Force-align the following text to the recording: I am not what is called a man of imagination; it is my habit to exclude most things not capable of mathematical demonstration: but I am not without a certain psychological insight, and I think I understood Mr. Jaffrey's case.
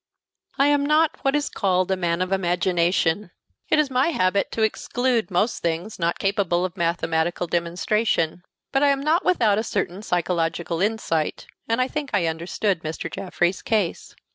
I 0.57 0.65
am 0.65 0.83
not 0.83 1.19
what 1.21 1.35
is 1.35 1.47
called 1.47 1.91
a 1.91 1.95
man 1.95 2.23
of 2.23 2.31
imagination; 2.31 3.29
it 3.69 3.77
is 3.77 3.91
my 3.91 4.07
habit 4.07 4.49
to 4.53 4.63
exclude 4.63 5.29
most 5.29 5.61
things 5.61 5.99
not 5.99 6.17
capable 6.17 6.65
of 6.65 6.75
mathematical 6.75 7.45
demonstration: 7.45 8.43
but 8.71 8.81
I 8.81 8.87
am 8.87 9.01
not 9.03 9.23
without 9.23 9.59
a 9.59 9.63
certain 9.63 10.01
psychological 10.01 10.81
insight, 10.81 11.45
and 11.69 11.79
I 11.79 11.87
think 11.87 12.09
I 12.15 12.25
understood 12.25 12.81
Mr. 12.81 13.11
Jaffrey's 13.11 13.61
case. 13.61 14.15